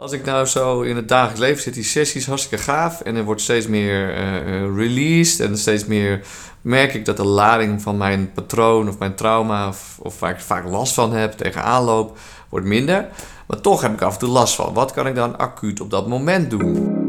Als 0.00 0.12
ik 0.12 0.24
nou 0.24 0.46
zo 0.46 0.80
in 0.80 0.96
het 0.96 1.08
dagelijks 1.08 1.40
leven 1.40 1.62
zit, 1.62 1.74
die 1.74 1.84
sessies 1.84 2.26
hartstikke 2.26 2.64
gaaf. 2.64 3.00
En 3.00 3.16
er 3.16 3.24
wordt 3.24 3.40
steeds 3.40 3.66
meer 3.66 4.18
uh, 4.18 4.76
released. 4.76 5.40
En 5.40 5.58
steeds 5.58 5.86
meer 5.86 6.20
merk 6.60 6.94
ik 6.94 7.04
dat 7.04 7.16
de 7.16 7.24
lading 7.24 7.82
van 7.82 7.96
mijn 7.96 8.32
patroon 8.32 8.88
of 8.88 8.98
mijn 8.98 9.14
trauma, 9.14 9.68
of, 9.68 9.98
of 10.02 10.20
waar 10.20 10.30
ik 10.30 10.40
vaak 10.40 10.64
last 10.64 10.94
van 10.94 11.12
heb, 11.12 11.32
tegenaan 11.32 11.84
loop, 11.84 12.18
wordt 12.48 12.66
minder. 12.66 13.08
Maar 13.46 13.60
toch 13.60 13.80
heb 13.80 13.92
ik 13.92 14.02
af 14.02 14.12
en 14.12 14.18
toe 14.18 14.28
last 14.28 14.54
van. 14.54 14.74
Wat 14.74 14.92
kan 14.92 15.06
ik 15.06 15.14
dan 15.14 15.38
acuut 15.38 15.80
op 15.80 15.90
dat 15.90 16.08
moment 16.08 16.50
doen? 16.50 17.07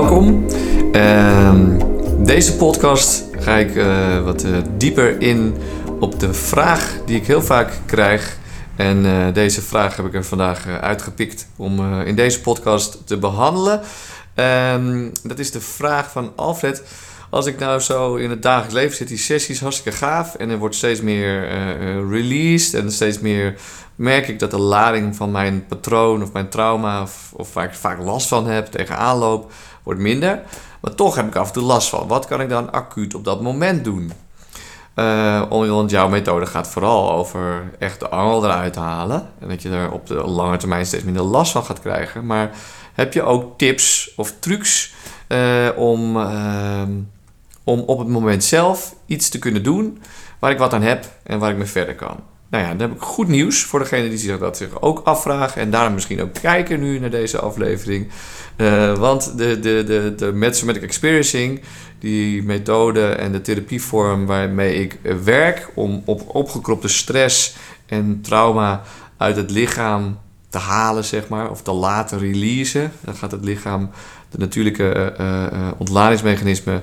Welkom. 0.00 0.46
Ehm, 0.92 1.78
deze 2.24 2.56
podcast 2.56 3.24
ga 3.38 3.56
ik 3.56 3.74
uh, 3.74 4.24
wat 4.24 4.44
uh, 4.44 4.56
dieper 4.76 5.20
in 5.20 5.56
op 6.00 6.20
de 6.20 6.32
vraag 6.32 6.98
die 7.06 7.16
ik 7.16 7.26
heel 7.26 7.42
vaak 7.42 7.72
krijg. 7.86 8.38
En 8.76 9.04
uh, 9.04 9.26
deze 9.32 9.62
vraag 9.62 9.96
heb 9.96 10.06
ik 10.06 10.14
er 10.14 10.24
vandaag 10.24 10.66
uitgepikt 10.66 11.46
om 11.56 12.02
in 12.02 12.14
deze 12.14 12.40
podcast 12.40 13.06
te 13.06 13.18
behandelen. 13.18 13.80
Um, 14.74 15.12
dat 15.22 15.38
is 15.38 15.50
de 15.50 15.60
vraag 15.60 16.10
van 16.10 16.32
Alfred. 16.36 16.82
Als 17.30 17.46
ik 17.46 17.58
nou 17.58 17.80
zo 17.80 18.14
in 18.14 18.30
het 18.30 18.42
dagelijks 18.42 18.74
leven 18.74 18.96
zit, 18.96 19.08
die 19.08 19.18
sessies 19.18 19.60
hartstikke 19.60 19.98
gaaf. 19.98 20.34
En 20.34 20.50
er 20.50 20.58
wordt 20.58 20.74
steeds 20.74 21.00
meer 21.00 21.48
released 22.08 22.74
en 22.82 22.92
steeds 22.92 23.20
meer 23.20 23.54
merk 23.94 24.28
ik 24.28 24.38
dat 24.38 24.50
de 24.50 24.58
lading 24.58 25.16
van 25.16 25.30
mijn 25.30 25.66
patroon 25.66 26.22
of 26.22 26.32
mijn 26.32 26.48
trauma, 26.48 27.02
of, 27.02 27.32
of 27.36 27.54
waar 27.54 27.64
ik 27.64 27.74
vaak 27.74 27.98
last 27.98 28.28
van 28.28 28.46
heb, 28.46 28.66
tegenaan 28.66 29.18
loop, 29.18 29.52
wordt 29.84 30.00
minder. 30.00 30.42
Maar 30.80 30.94
toch 30.94 31.14
heb 31.14 31.26
ik 31.26 31.36
af 31.36 31.46
en 31.46 31.52
toe 31.52 31.62
last 31.62 31.88
van. 31.88 32.08
Wat 32.08 32.26
kan 32.26 32.40
ik 32.40 32.48
dan 32.48 32.72
acuut 32.72 33.14
op 33.14 33.24
dat 33.24 33.42
moment 33.42 33.84
doen? 33.84 34.12
Uh, 34.94 35.48
want 35.48 35.90
jouw 35.90 36.08
methode 36.08 36.46
gaat 36.46 36.68
vooral 36.68 37.12
over 37.12 37.72
echt 37.78 38.00
de 38.00 38.08
angel 38.08 38.44
eruit 38.44 38.76
halen. 38.76 39.28
En 39.40 39.48
dat 39.48 39.62
je 39.62 39.70
er 39.70 39.90
op 39.90 40.06
de 40.06 40.14
lange 40.14 40.56
termijn 40.56 40.86
steeds 40.86 41.04
minder 41.04 41.22
last 41.22 41.52
van 41.52 41.64
gaat 41.64 41.80
krijgen. 41.80 42.26
Maar 42.26 42.50
heb 42.94 43.12
je 43.12 43.22
ook 43.22 43.58
tips 43.58 44.12
of 44.16 44.34
trucs 44.38 44.94
uh, 45.28 45.68
om, 45.76 46.16
uh, 46.16 46.82
om 47.64 47.80
op 47.80 47.98
het 47.98 48.08
moment 48.08 48.44
zelf 48.44 48.94
iets 49.06 49.28
te 49.28 49.38
kunnen 49.38 49.62
doen 49.62 50.02
waar 50.38 50.50
ik 50.50 50.58
wat 50.58 50.72
aan 50.72 50.82
heb 50.82 51.04
en 51.22 51.38
waar 51.38 51.50
ik 51.50 51.56
mee 51.56 51.66
verder 51.66 51.94
kan? 51.94 52.16
Nou 52.54 52.66
ja, 52.66 52.74
dan 52.74 52.88
heb 52.88 52.96
ik 52.96 53.02
goed 53.02 53.28
nieuws 53.28 53.64
voor 53.64 53.78
degene 53.78 54.08
die 54.08 54.18
zich 54.18 54.38
dat 54.38 54.56
zich 54.56 54.80
ook 54.80 55.00
afvragen. 55.04 55.60
En 55.60 55.70
daarom 55.70 55.94
misschien 55.94 56.20
ook 56.22 56.32
kijken 56.32 56.80
nu 56.80 56.98
naar 56.98 57.10
deze 57.10 57.38
aflevering. 57.38 58.08
Uh, 58.56 58.96
want 58.96 59.38
de, 59.38 59.60
de, 59.60 59.82
de, 59.86 60.14
de 60.16 60.80
Experiencing, 60.80 61.62
die 61.98 62.42
methode 62.42 63.06
en 63.06 63.32
de 63.32 63.40
therapievorm 63.40 64.26
waarmee 64.26 64.74
ik 64.74 64.98
werk 65.24 65.70
om 65.74 66.02
op 66.04 66.34
opgekropte 66.34 66.88
stress 66.88 67.56
en 67.86 68.20
trauma 68.22 68.82
uit 69.16 69.36
het 69.36 69.50
lichaam 69.50 70.18
te 70.48 70.58
halen, 70.58 71.04
zeg 71.04 71.28
maar, 71.28 71.50
of 71.50 71.62
te 71.62 71.72
laten 71.72 72.18
releasen. 72.18 72.92
Dan 73.00 73.14
gaat 73.14 73.30
het 73.30 73.44
lichaam 73.44 73.90
de 74.30 74.38
natuurlijke 74.38 75.14
uh, 75.20 75.26
uh, 75.26 75.68
ontladingsmechanismen 75.78 76.82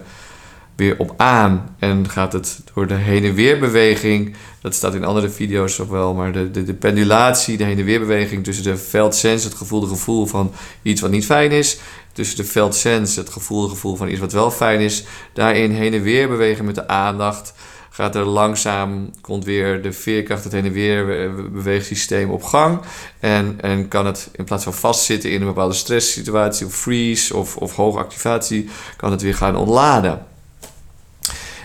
weer 0.81 0.95
op 0.97 1.13
aan 1.17 1.75
en 1.79 2.09
gaat 2.09 2.33
het 2.33 2.61
door 2.73 2.87
de 2.87 2.93
heen 2.93 3.23
en 3.23 3.33
weer 3.33 3.59
beweging, 3.59 4.35
dat 4.61 4.75
staat 4.75 4.95
in 4.95 5.03
andere 5.03 5.29
video's 5.29 5.79
ook 5.79 5.89
wel, 5.89 6.13
maar 6.13 6.31
de, 6.31 6.63
de, 6.63 6.73
pendulatie, 6.73 7.57
de 7.57 7.63
heen 7.63 7.79
en 7.79 7.85
weer 7.85 7.99
beweging 7.99 8.43
tussen 8.43 8.63
de 8.63 8.77
veldsens, 8.77 9.43
het 9.43 9.53
gevoelde 9.53 9.87
gevoel 9.87 10.25
van 10.25 10.51
iets 10.81 11.01
wat 11.01 11.11
niet 11.11 11.25
fijn 11.25 11.51
is, 11.51 11.79
tussen 12.13 12.37
de 12.37 12.43
veldsens, 12.43 13.15
het 13.15 13.29
gevoelde 13.29 13.69
gevoel 13.69 13.95
van 13.95 14.09
iets 14.09 14.19
wat 14.19 14.31
wel 14.31 14.51
fijn 14.51 14.79
is, 14.79 15.03
daarin 15.33 15.71
heen 15.71 15.93
en 15.93 16.01
weer 16.01 16.27
bewegen 16.27 16.65
met 16.65 16.75
de 16.75 16.87
aandacht, 16.87 17.53
gaat 17.89 18.15
er 18.15 18.25
langzaam, 18.25 19.11
komt 19.21 19.45
weer 19.45 19.81
de 19.81 19.93
veerkracht, 19.93 20.43
het 20.43 20.53
heen 20.53 20.65
en 20.65 20.71
weer 20.71 21.31
beweegsysteem 21.51 22.29
op 22.29 22.43
gang. 22.43 22.79
En, 23.19 23.57
en 23.61 23.87
kan 23.87 24.05
het 24.05 24.29
in 24.31 24.43
plaats 24.43 24.63
van 24.63 24.73
vastzitten 24.73 25.31
in 25.31 25.41
een 25.41 25.47
bepaalde 25.47 25.73
stresssituatie 25.73 26.65
of 26.65 26.73
freeze 26.73 27.35
of, 27.35 27.57
of 27.57 27.75
hoge 27.75 27.97
activatie, 27.97 28.69
kan 28.97 29.11
het 29.11 29.21
weer 29.21 29.35
gaan 29.35 29.55
ontladen. 29.55 30.29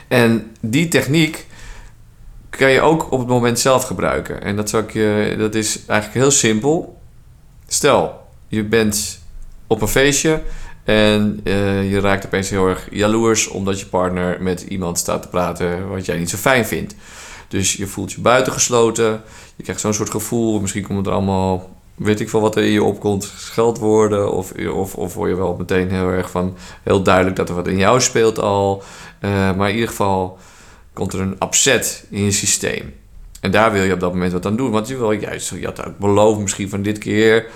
En 0.09 0.57
die 0.61 0.89
techniek 0.89 1.47
kan 2.51 2.71
je 2.71 2.81
ook 2.81 3.13
op 3.13 3.19
het 3.19 3.29
moment 3.29 3.59
zelf 3.59 3.85
gebruiken. 3.85 4.43
En 4.43 4.57
dat, 4.57 4.69
zou 4.71 4.83
ik 4.83 4.93
je, 4.93 5.35
dat 5.39 5.55
is 5.55 5.87
eigenlijk 5.87 6.21
heel 6.21 6.31
simpel. 6.31 6.99
Stel, 7.67 8.27
je 8.49 8.65
bent 8.65 9.21
op 9.67 9.83
een 9.83 9.89
feestje 9.89 10.43
en 10.85 11.41
uh, 11.45 11.91
je 11.91 12.01
raakt 12.01 12.27
opeens 12.27 12.51
heel 12.51 12.67
erg 12.67 12.89
jaloers 12.91 13.49
omdat 13.49 13.81
je 13.81 13.87
partner 13.87 14.43
met 14.43 14.63
iemand 14.63 14.99
staat 14.99 15.23
te 15.23 15.29
praten 15.29 15.89
wat 15.89 16.05
jij 16.07 16.19
niet 16.19 16.31
zo 16.31 16.37
fijn 16.37 16.67
vindt. 16.67 16.95
Dus 17.49 17.73
je 17.73 17.87
voelt 17.87 18.13
je 18.13 18.21
buitengesloten. 18.21 19.23
Je 19.57 19.63
krijgt 19.63 19.81
zo'n 19.81 19.95
soort 19.95 20.11
gevoel. 20.11 20.61
Misschien 20.61 20.87
komt 20.87 21.07
er 21.07 21.13
allemaal, 21.13 21.76
weet 21.97 22.21
ik 22.21 22.29
veel 22.29 22.41
wat 22.41 22.57
er 22.57 22.63
in 22.63 22.71
je 22.71 22.83
opkomt, 22.83 23.33
scheldwoorden. 23.37 24.33
Of, 24.33 24.53
of, 24.53 24.95
of 24.95 25.15
word 25.15 25.31
je 25.31 25.37
wel 25.37 25.57
meteen 25.59 25.91
heel 25.91 26.09
erg 26.09 26.31
van, 26.31 26.57
heel 26.83 27.03
duidelijk 27.03 27.37
dat 27.37 27.49
er 27.49 27.55
wat 27.55 27.69
in 27.69 27.79
jou 27.79 28.01
speelt 28.01 28.39
al. 28.39 28.83
Uh, 29.21 29.31
maar 29.57 29.69
in 29.69 29.75
ieder 29.75 29.89
geval 29.89 30.39
komt 30.93 31.13
er 31.13 31.21
een 31.21 31.37
upset 31.43 32.07
in 32.11 32.25
je 32.25 32.31
systeem. 32.31 32.95
En 33.41 33.51
daar 33.51 33.73
wil 33.73 33.83
je 33.83 33.93
op 33.93 34.01
dat 34.01 34.13
moment 34.13 34.33
wat 34.33 34.47
aan 34.47 34.57
doen. 34.57 34.71
Want 34.71 34.89
je 34.89 34.97
wil 34.97 35.11
juist, 35.11 35.51
je 35.51 35.65
had 35.65 35.87
ook 35.87 35.99
beloofd 35.99 36.41
misschien 36.41 36.69
van 36.69 36.83
dit 36.83 36.99
keer 36.99 37.47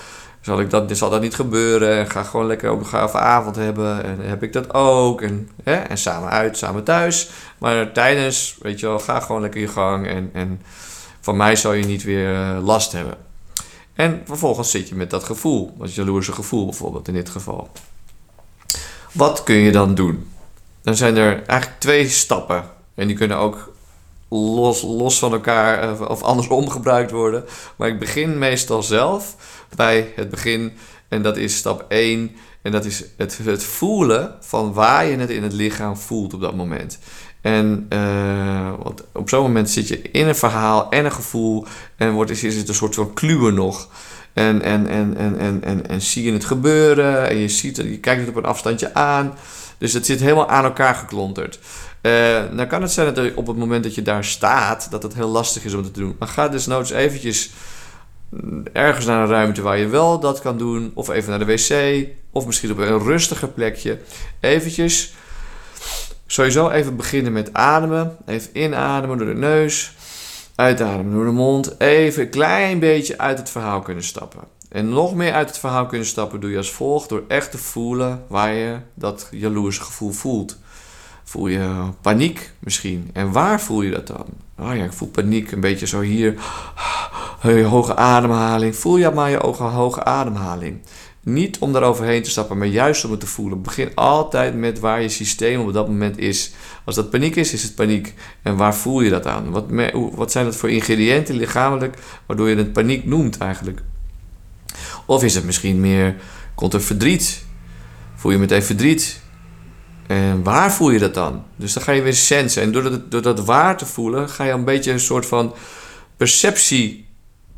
zal, 0.41 0.61
ik 0.61 0.71
dat, 0.71 0.97
zal 0.97 1.11
dat 1.11 1.21
niet 1.21 1.35
gebeuren. 1.35 1.99
En 1.99 2.11
ga 2.11 2.23
gewoon 2.23 2.47
lekker 2.47 2.71
ook 2.71 2.81
een 2.81 2.87
gave 2.87 3.19
avond 3.19 3.57
hebben. 3.57 4.05
En 4.05 4.19
heb 4.21 4.43
ik 4.43 4.53
dat 4.53 4.75
ook. 4.75 5.23
En, 5.23 5.49
hè, 5.65 5.75
en 5.75 5.99
samen 5.99 6.31
uit, 6.31 6.57
samen 6.57 6.85
thuis. 6.85 7.31
Maar 7.59 7.93
tijdens, 7.93 8.57
weet 8.63 8.81
je 8.81 8.87
wel, 8.87 8.99
ga 8.99 9.21
gewoon 9.21 9.41
lekker 9.41 9.61
je 9.61 9.69
gang. 9.69 10.07
En, 10.07 10.31
en 10.33 10.63
van 11.21 11.37
mij 11.37 11.57
zal 11.57 11.73
je 11.73 11.85
niet 11.85 12.03
weer 12.03 12.33
uh, 12.33 12.59
last 12.65 12.93
hebben. 12.93 13.30
En 14.01 14.23
vervolgens 14.25 14.71
zit 14.71 14.89
je 14.89 14.95
met 14.95 15.11
dat 15.11 15.25
gevoel. 15.25 15.75
Dat 15.79 15.95
jaloerse 15.95 16.33
gevoel 16.33 16.65
bijvoorbeeld 16.65 17.09
in 17.09 17.15
dit 17.15 17.29
geval. 17.29 17.71
Wat 19.13 19.43
kun 19.43 19.55
je 19.55 19.73
dan 19.73 19.95
doen? 19.95 20.31
Dan 20.83 20.97
zijn 20.97 21.17
er 21.17 21.43
eigenlijk 21.47 21.81
twee 21.81 22.09
stappen. 22.09 22.65
En 22.95 23.07
die 23.07 23.17
kunnen 23.17 23.37
ook 23.37 23.73
los, 24.29 24.83
los 24.83 25.19
van 25.19 25.33
elkaar 25.33 25.83
eh, 25.83 26.09
of 26.09 26.23
andersom 26.23 26.69
gebruikt 26.69 27.11
worden. 27.11 27.45
Maar 27.77 27.89
ik 27.89 27.99
begin 27.99 28.39
meestal 28.39 28.83
zelf 28.83 29.37
bij 29.77 30.13
het 30.17 30.31
begin. 30.31 30.73
En 31.09 31.23
dat 31.23 31.37
is 31.37 31.57
stap 31.57 31.85
1. 31.89 32.37
En 32.63 32.73
dat 32.73 32.85
is 32.85 33.05
het, 33.17 33.39
het 33.43 33.65
voelen 33.65 34.35
van 34.41 34.73
waar 34.73 35.07
je 35.07 35.17
het 35.17 35.31
in 35.31 35.43
het 35.43 35.53
lichaam 35.53 35.97
voelt 35.97 36.35
op 36.35 36.41
dat 36.41 36.55
moment. 36.55 36.99
En 37.41 37.87
uh, 37.93 38.73
want 38.83 39.05
op 39.13 39.29
zo'n 39.29 39.43
moment 39.43 39.71
zit 39.71 39.89
je 39.89 40.03
in 40.03 40.29
een 40.29 40.37
verhaal 40.37 40.91
en 40.91 41.05
een 41.05 41.13
gevoel. 41.13 41.67
En 41.97 42.13
wordt, 42.13 42.31
is, 42.31 42.45
is 42.45 42.57
het 42.57 42.69
een 42.69 42.75
soort 42.75 42.95
van 42.95 43.15
kluwen 43.15 43.55
nog. 43.55 43.89
En, 44.33 44.63
en, 44.63 44.87
en, 44.87 45.17
en, 45.17 45.39
en, 45.39 45.63
en, 45.63 45.89
en 45.89 46.01
zie 46.01 46.25
je 46.25 46.33
het 46.33 46.45
gebeuren. 46.45 47.29
En 47.29 47.37
je, 47.37 47.49
ziet 47.49 47.77
je 47.77 47.99
kijkt 47.99 48.21
het 48.21 48.31
op 48.31 48.37
een 48.37 48.45
afstandje 48.45 48.95
aan. 48.95 49.35
Dus 49.79 49.93
het 49.93 50.07
zit 50.07 50.21
helemaal 50.21 50.49
aan 50.49 50.65
elkaar 50.65 50.95
geklonterd. 50.95 51.59
Uh, 52.03 52.39
dan 52.57 52.67
kan 52.67 52.83
het 52.83 52.91
zijn 52.91 53.15
dat 53.15 53.35
op 53.35 53.47
het 53.47 53.57
moment 53.57 53.85
dat 53.85 53.95
je 53.95 54.03
daar 54.03 54.25
staat, 54.25 54.91
dat 54.91 55.03
het 55.03 55.15
heel 55.15 55.29
lastig 55.29 55.65
is 55.65 55.75
om 55.75 55.83
te 55.83 55.91
doen. 55.91 56.17
Maar 56.19 56.29
ga 56.29 56.49
dus 56.49 56.67
noods 56.67 56.91
eventjes 56.91 57.51
ergens 58.73 59.07
naar 59.07 59.23
een 59.23 59.29
ruimte 59.29 59.63
waar 59.63 59.79
je 59.79 59.89
wel 59.89 60.21
dat 60.21 60.41
kan 60.41 60.59
doen. 60.59 60.91
Of 60.95 61.09
even 61.09 61.31
naar 61.31 61.39
de 61.39 61.45
wc. 61.45 62.07
Of 62.31 62.47
misschien 62.47 62.71
op 62.71 62.79
een 62.79 63.03
rustiger 63.03 63.49
plekje. 63.49 63.99
Eventjes. 64.41 65.15
Sowieso 66.31 66.69
even 66.69 66.97
beginnen 66.97 67.33
met 67.33 67.53
ademen. 67.53 68.17
Even 68.27 68.63
inademen 68.63 69.19
door 69.19 69.27
de 69.27 69.35
neus. 69.35 69.93
Uitademen 70.55 71.13
door 71.13 71.25
de 71.25 71.31
mond. 71.31 71.81
Even 71.81 72.23
een 72.23 72.31
klein 72.31 72.79
beetje 72.79 73.19
uit 73.19 73.39
het 73.39 73.51
verhaal 73.51 73.81
kunnen 73.81 74.05
stappen. 74.05 74.41
En 74.69 74.89
nog 74.89 75.15
meer 75.15 75.33
uit 75.33 75.49
het 75.49 75.59
verhaal 75.59 75.87
kunnen 75.87 76.07
stappen 76.07 76.41
doe 76.41 76.51
je 76.51 76.57
als 76.57 76.71
volgt. 76.71 77.09
Door 77.09 77.25
echt 77.29 77.51
te 77.51 77.59
voelen 77.59 78.25
waar 78.29 78.55
je 78.55 78.77
dat 78.95 79.29
jaloerse 79.31 79.83
gevoel 79.83 80.11
voelt. 80.11 80.59
Voel 81.25 81.47
je 81.47 81.83
paniek 82.01 82.53
misschien? 82.59 83.11
En 83.13 83.33
waar 83.33 83.61
voel 83.61 83.83
je 83.83 83.91
dat 83.91 84.07
dan? 84.07 84.27
Oh 84.59 84.77
ja, 84.77 84.85
ik 84.85 84.93
voel 84.93 85.09
paniek 85.09 85.53
een 85.53 85.61
beetje 85.61 85.87
zo 85.87 86.01
hier. 86.01 86.35
Hoge 87.69 87.97
ademhaling. 87.97 88.77
Voel 88.77 88.97
je 88.97 89.11
maar 89.11 89.31
je 89.31 89.37
hoge, 89.37 89.63
hoge 89.63 90.05
ademhaling. 90.05 90.81
Niet 91.23 91.59
om 91.59 91.73
daar 91.73 91.83
overheen 91.83 92.23
te 92.23 92.31
stappen, 92.31 92.59
maar 92.59 92.67
juist 92.67 93.05
om 93.05 93.11
het 93.11 93.21
te 93.21 93.27
voelen. 93.27 93.63
Begin 93.63 93.95
altijd 93.95 94.55
met 94.55 94.79
waar 94.79 95.03
je 95.03 95.09
systeem 95.09 95.61
op 95.61 95.73
dat 95.73 95.89
moment 95.89 96.19
is. 96.19 96.53
Als 96.85 96.95
dat 96.95 97.11
paniek 97.11 97.37
is, 97.37 97.53
is 97.53 97.63
het 97.63 97.75
paniek. 97.75 98.15
En 98.43 98.57
waar 98.57 98.75
voel 98.75 99.01
je 99.01 99.11
dat 99.11 99.27
aan? 99.27 99.51
Wat, 99.51 99.65
wat 100.15 100.33
zijn 100.33 100.45
dat 100.45 100.57
voor 100.57 100.71
ingrediënten 100.71 101.35
lichamelijk 101.35 101.99
waardoor 102.27 102.49
je 102.49 102.57
het 102.57 102.73
paniek 102.73 103.05
noemt 103.05 103.39
eigenlijk? 103.39 103.83
Of 105.07 105.25
is 105.25 105.35
het 105.35 105.45
misschien 105.45 105.81
meer, 105.81 106.17
komt 106.55 106.75
er 106.75 106.83
verdriet? 106.83 107.45
Voel 108.15 108.33
je 108.33 108.39
meteen 108.39 108.63
verdriet? 108.63 109.21
En 110.07 110.43
waar 110.43 110.73
voel 110.73 110.91
je 110.91 110.99
dat 110.99 111.15
dan? 111.15 111.45
Dus 111.57 111.73
dan 111.73 111.83
ga 111.83 111.93
je 111.93 112.03
weer 112.03 112.15
sensen. 112.15 112.63
En 112.63 112.73
door 112.73 113.23
dat, 113.23 113.45
waar 113.45 113.77
te 113.77 113.87
voelen, 113.87 114.29
ga 114.29 114.45
je 114.45 114.53
een 114.53 114.65
beetje 114.65 114.93
een 114.93 115.01
soort 115.01 115.27
van 115.27 115.55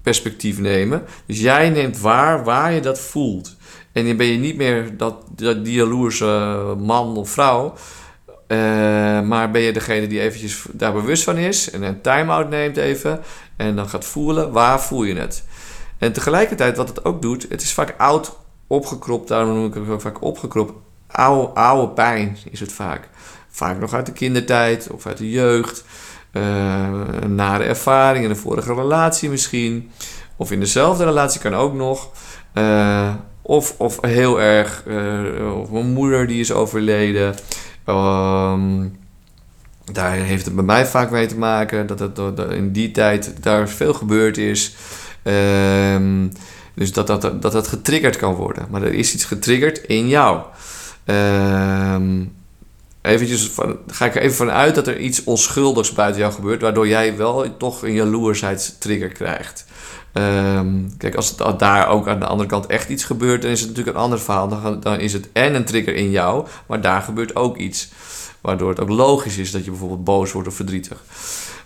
perceptieperspectief 0.02 0.58
nemen. 0.58 1.04
Dus 1.26 1.40
jij 1.40 1.70
neemt 1.70 2.00
waar 2.00 2.44
waar 2.44 2.72
je 2.72 2.80
dat 2.80 3.00
voelt. 3.00 3.56
En 3.92 4.06
dan 4.06 4.16
ben 4.16 4.26
je 4.26 4.38
niet 4.38 4.56
meer 4.56 4.96
dat, 4.96 5.14
dat 5.36 5.64
die 5.64 5.74
jaloerse 5.74 6.74
man 6.78 7.16
of 7.16 7.30
vrouw. 7.30 7.74
Uh, 8.48 8.58
maar 9.20 9.50
ben 9.50 9.60
je 9.60 9.72
degene 9.72 10.06
die 10.06 10.20
eventjes 10.20 10.64
daar 10.72 10.92
bewust 10.92 11.24
van 11.24 11.36
is 11.36 11.70
en 11.70 11.82
een 11.82 12.00
time-out 12.00 12.48
neemt 12.48 12.76
even 12.76 13.20
en 13.56 13.76
dan 13.76 13.88
gaat 13.88 14.04
voelen, 14.04 14.52
waar 14.52 14.80
voel 14.80 15.04
je 15.04 15.14
het? 15.14 15.44
En 15.98 16.12
tegelijkertijd 16.12 16.76
wat 16.76 16.88
het 16.88 17.04
ook 17.04 17.22
doet, 17.22 17.46
het 17.48 17.62
is 17.62 17.72
vaak 17.72 17.94
oud 17.98 18.36
opgekropt, 18.66 19.28
daarom 19.28 19.54
noem 19.54 19.66
ik 19.66 19.74
het 19.74 19.88
ook 19.88 20.00
vaak 20.00 20.22
opgekropt. 20.22 20.72
Oude, 21.06 21.48
oude 21.48 21.92
pijn 21.92 22.36
is 22.50 22.60
het 22.60 22.72
vaak. 22.72 23.08
Vaak 23.48 23.80
nog 23.80 23.94
uit 23.94 24.06
de 24.06 24.12
kindertijd 24.12 24.90
of 24.90 25.06
uit 25.06 25.18
de 25.18 25.30
jeugd. 25.30 25.84
Uh, 26.32 26.88
een 27.20 27.34
nare 27.34 27.64
ervaring 27.64 28.24
in 28.24 28.30
een 28.30 28.36
vorige 28.36 28.74
relatie 28.74 29.30
misschien. 29.30 29.90
Of 30.36 30.50
in 30.50 30.60
dezelfde 30.60 31.04
relatie 31.04 31.40
kan 31.40 31.54
ook 31.54 31.74
nog. 31.74 32.10
Uh, 32.54 33.14
of, 33.42 33.74
of 33.78 33.98
heel 34.00 34.40
erg, 34.40 34.84
uh, 34.86 35.58
of 35.58 35.70
mijn 35.70 35.92
moeder 35.92 36.26
die 36.26 36.40
is 36.40 36.52
overleden. 36.52 37.34
Um, 37.86 38.96
daar 39.92 40.12
heeft 40.12 40.44
het 40.44 40.54
bij 40.54 40.64
mij 40.64 40.86
vaak 40.86 41.10
mee 41.10 41.26
te 41.26 41.38
maken 41.38 41.86
dat 41.86 41.98
het 41.98 42.38
in 42.50 42.72
die 42.72 42.90
tijd 42.90 43.42
daar 43.42 43.68
veel 43.68 43.94
gebeurd 43.94 44.38
is. 44.38 44.74
Um, 45.22 46.32
dus 46.74 46.92
dat 46.92 47.06
dat, 47.06 47.42
dat 47.42 47.52
dat 47.52 47.68
getriggerd 47.68 48.16
kan 48.16 48.34
worden. 48.34 48.66
Maar 48.70 48.82
er 48.82 48.94
is 48.94 49.14
iets 49.14 49.24
getriggerd 49.24 49.78
in 49.78 50.08
jou. 50.08 50.40
Um, 51.04 52.32
eventjes 53.02 53.48
van, 53.48 53.78
ga 53.86 54.06
ik 54.06 54.14
er 54.14 54.22
even 54.22 54.36
vanuit 54.36 54.74
dat 54.74 54.86
er 54.86 54.98
iets 54.98 55.24
onschuldigs 55.24 55.92
buiten 55.92 56.20
jou 56.20 56.32
gebeurt, 56.32 56.60
waardoor 56.60 56.88
jij 56.88 57.16
wel 57.16 57.56
toch 57.56 57.82
een 57.82 57.92
jaloersheidstrigger 57.92 59.08
krijgt. 59.08 59.64
Um, 60.12 60.92
kijk, 60.98 61.14
als 61.14 61.34
het 61.38 61.58
daar 61.58 61.88
ook 61.88 62.08
aan 62.08 62.20
de 62.20 62.26
andere 62.26 62.48
kant 62.48 62.66
echt 62.66 62.88
iets 62.88 63.04
gebeurt, 63.04 63.42
dan 63.42 63.50
is 63.50 63.60
het 63.60 63.68
natuurlijk 63.68 63.96
een 63.96 64.02
ander 64.02 64.20
verhaal. 64.20 64.48
Dan, 64.48 64.80
dan 64.80 65.00
is 65.00 65.12
het 65.12 65.28
en 65.32 65.54
een 65.54 65.64
trigger 65.64 65.94
in 65.94 66.10
jou, 66.10 66.46
maar 66.66 66.80
daar 66.80 67.02
gebeurt 67.02 67.36
ook 67.36 67.56
iets. 67.56 67.88
Waardoor 68.40 68.68
het 68.68 68.80
ook 68.80 68.88
logisch 68.88 69.36
is 69.36 69.50
dat 69.50 69.64
je 69.64 69.70
bijvoorbeeld 69.70 70.04
boos 70.04 70.32
wordt 70.32 70.48
of 70.48 70.54
verdrietig. 70.54 71.02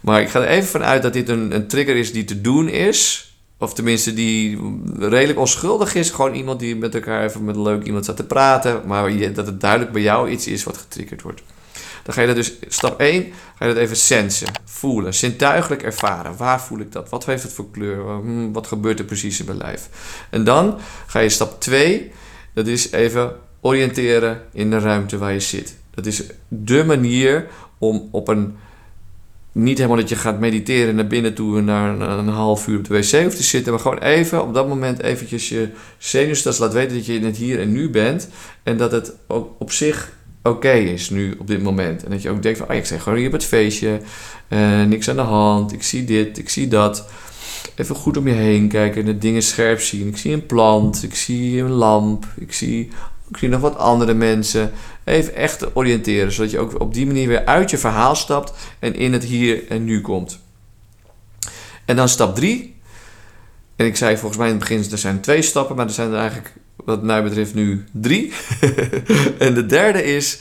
Maar 0.00 0.20
ik 0.20 0.28
ga 0.28 0.40
er 0.40 0.48
even 0.48 0.68
vanuit 0.68 1.02
dat 1.02 1.12
dit 1.12 1.28
een, 1.28 1.54
een 1.54 1.68
trigger 1.68 1.96
is 1.96 2.12
die 2.12 2.24
te 2.24 2.40
doen 2.40 2.68
is. 2.68 3.30
Of 3.58 3.74
tenminste, 3.74 4.14
die 4.14 4.58
redelijk 4.98 5.38
onschuldig 5.38 5.94
is. 5.94 6.10
Gewoon 6.10 6.34
iemand 6.34 6.60
die 6.60 6.76
met 6.76 6.94
elkaar 6.94 7.24
even 7.24 7.44
met 7.44 7.56
leuk 7.56 7.84
iemand 7.84 8.04
staat 8.04 8.16
te 8.16 8.26
praten. 8.26 8.82
Maar 8.86 9.32
dat 9.32 9.46
het 9.46 9.60
duidelijk 9.60 9.92
bij 9.92 10.02
jou 10.02 10.30
iets 10.30 10.46
is 10.46 10.64
wat 10.64 10.76
getriggerd 10.76 11.22
wordt. 11.22 11.42
Dan 12.06 12.14
ga 12.14 12.20
je 12.20 12.26
dat 12.26 12.36
dus, 12.36 12.52
stap 12.68 13.00
1, 13.00 13.32
ga 13.58 13.66
je 13.66 13.74
dat 13.74 13.82
even 13.82 13.96
sensen, 13.96 14.48
voelen, 14.64 15.14
zintuigelijk 15.14 15.82
ervaren. 15.82 16.36
Waar 16.36 16.60
voel 16.60 16.78
ik 16.78 16.92
dat? 16.92 17.08
Wat 17.08 17.26
heeft 17.26 17.42
het 17.42 17.52
voor 17.52 17.70
kleur? 17.70 18.04
Hmm, 18.04 18.52
wat 18.52 18.66
gebeurt 18.66 18.98
er 18.98 19.04
precies 19.04 19.40
in 19.40 19.46
mijn 19.46 19.58
lijf? 19.58 19.88
En 20.30 20.44
dan 20.44 20.78
ga 21.06 21.18
je 21.18 21.28
stap 21.28 21.60
2, 21.60 22.12
dat 22.54 22.66
is 22.66 22.90
even 22.90 23.36
oriënteren 23.60 24.42
in 24.52 24.70
de 24.70 24.78
ruimte 24.78 25.18
waar 25.18 25.32
je 25.32 25.40
zit. 25.40 25.76
Dat 25.90 26.06
is 26.06 26.22
de 26.48 26.84
manier 26.84 27.46
om 27.78 28.08
op 28.10 28.28
een 28.28 28.56
niet 29.58 29.76
helemaal 29.76 29.98
dat 29.98 30.08
je 30.08 30.16
gaat 30.16 30.40
mediteren 30.40 30.94
naar 30.94 31.06
binnen 31.06 31.34
toe 31.34 31.58
en 31.58 31.64
naar 31.64 32.00
een, 32.18 32.28
half 32.28 32.66
uur 32.66 32.78
op 32.78 32.84
de 32.84 32.94
wc 32.94 33.22
hoeft 33.22 33.36
te 33.36 33.42
zitten, 33.42 33.72
maar 33.72 33.80
gewoon 33.80 33.98
even 33.98 34.42
op 34.42 34.54
dat 34.54 34.68
moment 34.68 35.02
eventjes 35.02 35.48
je 35.48 35.68
zenuwstelsel 35.98 36.64
laat 36.64 36.74
weten 36.74 36.96
dat 36.96 37.06
je 37.06 37.14
in 37.14 37.24
het 37.24 37.36
hier 37.36 37.60
en 37.60 37.72
nu 37.72 37.90
bent 37.90 38.28
en 38.62 38.76
dat 38.76 38.92
het 38.92 39.12
ook 39.26 39.54
op 39.58 39.72
zich 39.72 40.12
oké 40.42 40.72
is 40.72 41.10
nu 41.10 41.34
op 41.38 41.46
dit 41.46 41.62
moment. 41.62 42.04
En 42.04 42.10
dat 42.10 42.22
je 42.22 42.30
ook 42.30 42.42
denkt 42.42 42.58
van, 42.58 42.68
oh, 42.68 42.74
ik 42.74 42.86
zeg 42.86 43.02
gewoon 43.02 43.18
hier 43.18 43.26
op 43.26 43.32
het 43.32 43.44
feestje, 43.44 44.00
uh, 44.48 44.84
niks 44.84 45.08
aan 45.10 45.16
de 45.16 45.22
hand, 45.22 45.72
ik 45.72 45.82
zie 45.82 46.04
dit, 46.04 46.38
ik 46.38 46.48
zie 46.48 46.68
dat. 46.68 47.08
Even 47.74 47.94
goed 47.94 48.16
om 48.16 48.28
je 48.28 48.34
heen 48.34 48.68
kijken 48.68 49.00
en 49.00 49.06
de 49.06 49.18
dingen 49.18 49.42
scherp 49.42 49.80
zien. 49.80 50.08
Ik 50.08 50.16
zie 50.16 50.32
een 50.32 50.46
plant, 50.46 51.02
ik 51.02 51.14
zie 51.14 51.60
een 51.60 51.70
lamp, 51.70 52.26
ik 52.38 52.52
zie, 52.52 52.90
ik 53.28 53.36
zie 53.36 53.48
nog 53.48 53.60
wat 53.60 53.76
andere 53.76 54.14
mensen. 54.14 54.72
Even 55.04 55.34
echt 55.34 55.76
oriënteren, 55.76 56.32
zodat 56.32 56.50
je 56.50 56.58
ook 56.58 56.80
op 56.80 56.94
die 56.94 57.06
manier 57.06 57.28
weer 57.28 57.44
uit 57.44 57.70
je 57.70 57.78
verhaal 57.78 58.14
stapt 58.14 58.52
en 58.78 58.94
in 58.94 59.12
het 59.12 59.24
hier 59.24 59.68
en 59.68 59.84
nu 59.84 60.00
komt. 60.00 60.38
En 61.84 61.96
dan 61.96 62.08
stap 62.08 62.34
3. 62.34 62.74
En 63.76 63.86
ik 63.86 63.96
zei 63.96 64.16
volgens 64.16 64.38
mij 64.38 64.46
in 64.46 64.54
het 64.54 64.68
begin, 64.68 64.90
er 64.90 64.98
zijn 64.98 65.20
twee 65.20 65.42
stappen, 65.42 65.76
maar 65.76 65.86
er 65.86 65.92
zijn 65.92 66.12
er 66.12 66.18
eigenlijk 66.18 66.52
wat 66.84 67.02
mij 67.02 67.22
betreft 67.22 67.54
nu 67.54 67.84
drie. 67.92 68.32
en 69.38 69.54
de 69.54 69.66
derde 69.66 70.04
is 70.04 70.40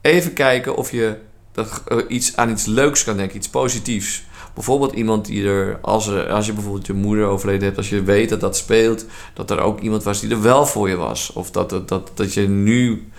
even 0.00 0.32
kijken 0.32 0.76
of 0.76 0.90
je 0.90 1.16
dat, 1.52 1.82
uh, 1.88 1.98
iets, 2.08 2.36
aan 2.36 2.50
iets 2.50 2.66
leuks 2.66 3.04
kan 3.04 3.16
denken, 3.16 3.36
iets 3.36 3.48
positiefs. 3.48 4.24
Bijvoorbeeld 4.54 4.92
iemand 4.92 5.26
die 5.26 5.48
er, 5.48 5.78
als, 5.82 6.06
er, 6.06 6.30
als 6.30 6.46
je 6.46 6.52
bijvoorbeeld 6.52 6.86
je 6.86 6.92
moeder 6.92 7.26
overleden 7.26 7.64
hebt, 7.64 7.76
als 7.76 7.88
je 7.88 8.02
weet 8.02 8.28
dat 8.28 8.40
dat 8.40 8.56
speelt, 8.56 9.04
dat 9.34 9.50
er 9.50 9.60
ook 9.60 9.80
iemand 9.80 10.02
was 10.02 10.20
die 10.20 10.30
er 10.30 10.42
wel 10.42 10.66
voor 10.66 10.88
je 10.88 10.96
was. 10.96 11.32
Of 11.32 11.50
dat, 11.50 11.70
dat, 11.70 11.88
dat, 11.88 12.10
dat 12.14 12.34
je 12.34 12.48
nu 12.48 13.10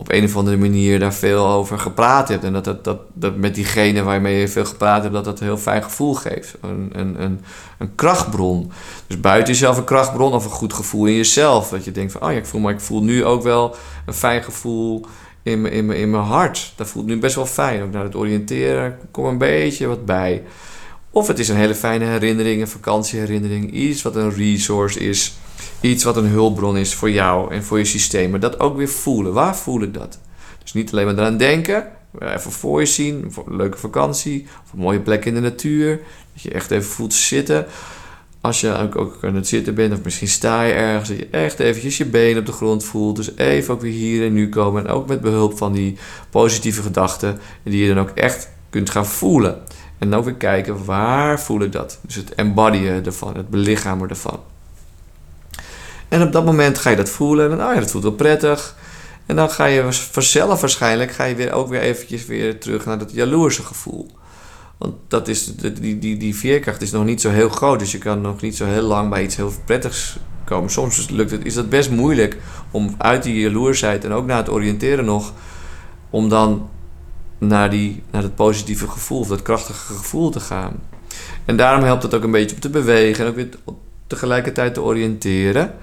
op 0.00 0.12
een 0.12 0.24
of 0.24 0.36
andere 0.36 0.56
manier 0.56 0.98
daar 0.98 1.14
veel 1.14 1.46
over 1.46 1.78
gepraat 1.78 2.28
hebt. 2.28 2.44
En 2.44 2.52
dat, 2.52 2.64
dat, 2.64 2.84
dat, 2.84 3.00
dat 3.12 3.36
met 3.36 3.54
diegene 3.54 4.02
waarmee 4.02 4.40
je 4.40 4.48
veel 4.48 4.64
gepraat 4.64 5.02
hebt, 5.02 5.14
dat 5.14 5.24
dat 5.24 5.40
een 5.40 5.46
heel 5.46 5.56
fijn 5.56 5.82
gevoel 5.82 6.14
geeft. 6.14 6.54
Een, 6.60 6.90
een, 6.92 7.22
een, 7.22 7.40
een 7.78 7.94
krachtbron. 7.94 8.70
Dus 9.06 9.20
buiten 9.20 9.52
jezelf 9.52 9.76
een 9.76 9.84
krachtbron 9.84 10.32
of 10.32 10.44
een 10.44 10.50
goed 10.50 10.72
gevoel 10.72 11.06
in 11.06 11.14
jezelf. 11.14 11.68
Dat 11.68 11.84
je 11.84 11.92
denkt 11.92 12.12
van, 12.12 12.22
oh 12.22 12.32
ja, 12.32 12.38
ik 12.38 12.46
voel, 12.46 12.60
maar 12.60 12.72
ik 12.72 12.80
voel 12.80 13.02
nu 13.02 13.24
ook 13.24 13.42
wel 13.42 13.76
een 14.06 14.14
fijn 14.14 14.42
gevoel 14.42 15.06
in, 15.42 15.66
in, 15.66 15.90
in, 15.90 16.10
mijn 16.10 16.22
hart. 16.22 16.72
Dat 16.76 16.88
voelt 16.88 17.06
nu 17.06 17.18
best 17.18 17.34
wel 17.34 17.46
fijn. 17.46 17.82
Ook 17.82 17.92
naar 17.92 18.04
het 18.04 18.16
oriënteren 18.16 18.98
kom 19.10 19.24
een 19.24 19.38
beetje 19.38 19.86
wat 19.86 20.04
bij. 20.04 20.42
Of 21.18 21.26
het 21.26 21.38
is 21.38 21.48
een 21.48 21.56
hele 21.56 21.74
fijne 21.74 22.04
herinnering, 22.04 22.60
een 22.60 22.68
vakantieherinnering. 22.68 23.72
Iets 23.72 24.02
wat 24.02 24.16
een 24.16 24.34
resource 24.34 24.98
is 25.00 25.34
iets 25.80 26.04
wat 26.04 26.16
een 26.16 26.26
hulpbron 26.26 26.76
is 26.76 26.94
voor 26.94 27.10
jou 27.10 27.54
en 27.54 27.64
voor 27.64 27.78
je 27.78 27.84
systeem. 27.84 28.30
Maar 28.30 28.40
dat 28.40 28.60
ook 28.60 28.76
weer 28.76 28.88
voelen. 28.88 29.32
Waar 29.32 29.56
voel 29.56 29.82
ik 29.82 29.94
dat? 29.94 30.18
Dus 30.62 30.72
niet 30.72 30.92
alleen 30.92 31.06
maar 31.06 31.14
eraan 31.14 31.36
denken. 31.36 31.86
Even 32.18 32.52
voor 32.52 32.80
je 32.80 32.86
zien. 32.86 33.32
Een 33.46 33.56
leuke 33.56 33.78
vakantie. 33.78 34.46
Of 34.64 34.72
een 34.72 34.78
mooie 34.78 35.00
plek 35.00 35.24
in 35.24 35.34
de 35.34 35.40
natuur. 35.40 36.00
Dat 36.32 36.42
je 36.42 36.50
echt 36.50 36.70
even 36.70 36.90
voelt 36.90 37.14
zitten. 37.14 37.66
Als 38.40 38.60
je 38.60 38.72
ook, 38.72 38.96
ook 38.96 39.18
aan 39.22 39.34
het 39.34 39.48
zitten 39.48 39.74
bent. 39.74 39.92
Of 39.92 40.02
misschien 40.04 40.28
sta 40.28 40.62
je 40.62 40.72
ergens. 40.72 41.08
Dat 41.08 41.18
je 41.18 41.28
echt 41.30 41.60
eventjes 41.60 41.96
je 41.96 42.06
benen 42.06 42.38
op 42.38 42.46
de 42.46 42.52
grond 42.52 42.84
voelt. 42.84 43.16
Dus 43.16 43.36
even 43.36 43.74
ook 43.74 43.80
weer 43.80 43.92
hier 43.92 44.26
en 44.26 44.32
nu 44.32 44.48
komen. 44.48 44.86
En 44.86 44.92
ook 44.92 45.08
met 45.08 45.20
behulp 45.20 45.56
van 45.56 45.72
die 45.72 45.96
positieve 46.30 46.82
gedachten. 46.82 47.38
Die 47.62 47.82
je 47.82 47.94
dan 47.94 48.02
ook 48.08 48.10
echt 48.14 48.48
kunt 48.70 48.90
gaan 48.90 49.06
voelen. 49.06 49.62
En 49.98 50.10
dan 50.10 50.22
weer 50.24 50.34
kijken 50.34 50.84
waar 50.84 51.40
voel 51.40 51.60
ik 51.60 51.72
dat. 51.72 51.98
Dus 52.02 52.14
het 52.14 52.34
embodyen 52.34 53.04
ervan. 53.04 53.36
Het 53.36 53.48
belichamen 53.48 54.08
ervan. 54.08 54.40
En 56.08 56.22
op 56.22 56.32
dat 56.32 56.44
moment 56.44 56.78
ga 56.78 56.90
je 56.90 56.96
dat 56.96 57.10
voelen. 57.10 57.50
En 57.50 57.66
oh 57.66 57.74
ja, 57.74 57.80
dat 57.80 57.90
voelt 57.90 58.02
wel 58.02 58.12
prettig. 58.12 58.76
En 59.26 59.36
dan 59.36 59.50
ga 59.50 59.64
je 59.64 59.92
vanzelf 59.92 60.60
waarschijnlijk 60.60 61.10
ga 61.12 61.24
je 61.24 61.34
weer 61.34 61.52
ook 61.52 61.68
weer 61.68 61.80
eventjes 61.80 62.26
weer 62.26 62.60
terug 62.60 62.84
naar 62.84 62.98
dat 62.98 63.12
jaloerse 63.12 63.62
gevoel. 63.62 64.10
Want 64.78 64.94
dat 65.08 65.28
is, 65.28 65.54
die, 65.56 65.98
die, 65.98 66.16
die 66.16 66.36
veerkracht 66.36 66.82
is 66.82 66.90
nog 66.90 67.04
niet 67.04 67.20
zo 67.20 67.30
heel 67.30 67.48
groot. 67.48 67.78
Dus 67.78 67.92
je 67.92 67.98
kan 67.98 68.20
nog 68.20 68.40
niet 68.40 68.56
zo 68.56 68.64
heel 68.64 68.82
lang 68.82 69.10
bij 69.10 69.22
iets 69.22 69.36
heel 69.36 69.52
prettigs 69.64 70.18
komen. 70.44 70.70
Soms 70.70 71.08
lukt 71.10 71.30
het, 71.30 71.44
is 71.44 71.54
dat 71.54 71.68
best 71.68 71.90
moeilijk 71.90 72.36
om 72.70 72.94
uit 72.98 73.22
die 73.22 73.40
jaloersheid 73.40 74.04
en 74.04 74.12
ook 74.12 74.26
naar 74.26 74.36
het 74.36 74.50
oriënteren 74.50 75.04
nog... 75.04 75.32
om 76.10 76.28
dan 76.28 76.68
naar, 77.38 77.70
die, 77.70 78.02
naar 78.10 78.22
het 78.22 78.34
positieve 78.34 78.88
gevoel, 78.88 79.18
of 79.18 79.28
dat 79.28 79.42
krachtige 79.42 79.94
gevoel 79.94 80.30
te 80.30 80.40
gaan. 80.40 80.80
En 81.44 81.56
daarom 81.56 81.84
helpt 81.84 82.02
het 82.02 82.14
ook 82.14 82.22
een 82.22 82.30
beetje 82.30 82.54
om 82.54 82.60
te 82.60 82.70
bewegen 82.70 83.24
en 83.24 83.30
ook 83.30 83.36
weer 83.36 83.48
tegelijkertijd 84.06 84.74
te 84.74 84.82
oriënteren. 84.82 85.74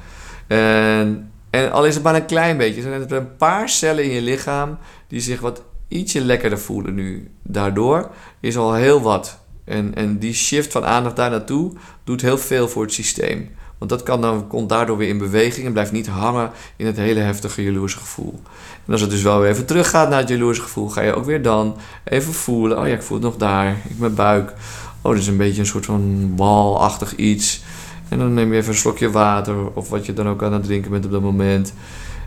En, 0.47 1.31
en 1.49 1.71
al 1.71 1.85
is 1.85 1.93
het 1.93 2.03
maar 2.03 2.15
een 2.15 2.25
klein 2.25 2.57
beetje, 2.57 2.81
zijn 2.81 3.01
er 3.01 3.13
een 3.13 3.35
paar 3.35 3.69
cellen 3.69 4.03
in 4.03 4.11
je 4.11 4.21
lichaam 4.21 4.77
die 5.07 5.21
zich 5.21 5.39
wat 5.39 5.61
ietsje 5.87 6.21
lekkerder 6.21 6.59
voelen 6.59 6.93
nu. 6.93 7.31
Daardoor 7.43 8.09
is 8.39 8.57
al 8.57 8.73
heel 8.73 9.01
wat. 9.01 9.39
En, 9.63 9.95
en 9.95 10.17
die 10.17 10.33
shift 10.33 10.71
van 10.71 10.85
aandacht 10.85 11.15
daar 11.15 11.29
naartoe 11.29 11.73
doet 12.03 12.21
heel 12.21 12.37
veel 12.37 12.67
voor 12.67 12.83
het 12.83 12.93
systeem. 12.93 13.49
Want 13.77 13.89
dat 13.89 14.03
kan 14.03 14.21
dan, 14.21 14.47
komt 14.47 14.69
daardoor 14.69 14.97
weer 14.97 15.09
in 15.09 15.17
beweging 15.17 15.65
en 15.65 15.71
blijft 15.71 15.91
niet 15.91 16.07
hangen 16.07 16.51
in 16.75 16.85
het 16.85 16.97
hele 16.97 17.19
heftige 17.19 17.63
jaloerse 17.63 17.97
gevoel. 17.97 18.41
En 18.85 18.91
als 18.91 19.01
het 19.01 19.09
dus 19.09 19.21
wel 19.21 19.39
weer 19.39 19.49
even 19.49 19.65
teruggaat 19.65 20.09
naar 20.09 20.19
het 20.19 20.29
jaloerse 20.29 20.61
gevoel, 20.61 20.89
ga 20.89 21.01
je 21.01 21.15
ook 21.15 21.25
weer 21.25 21.41
dan 21.41 21.77
even 22.03 22.33
voelen. 22.33 22.79
Oh 22.79 22.87
ja, 22.87 22.93
ik 22.93 23.01
voel 23.01 23.17
het 23.17 23.25
nog 23.25 23.37
daar. 23.37 23.69
Ik 23.89 23.97
mijn 23.99 24.13
buik. 24.13 24.53
Oh, 25.01 25.11
dat 25.11 25.21
is 25.21 25.27
een 25.27 25.37
beetje 25.37 25.59
een 25.61 25.67
soort 25.67 25.85
van 25.85 26.33
balachtig 26.35 27.15
iets. 27.15 27.63
En 28.09 28.19
dan 28.19 28.33
neem 28.33 28.51
je 28.51 28.57
even 28.57 28.71
een 28.71 28.77
slokje 28.77 29.11
water 29.11 29.55
of 29.73 29.89
wat 29.89 30.05
je 30.05 30.13
dan 30.13 30.27
ook 30.27 30.43
aan 30.43 30.53
het 30.53 30.63
drinken 30.63 30.91
bent 30.91 31.05
op 31.05 31.11
dat 31.11 31.21
moment. 31.21 31.73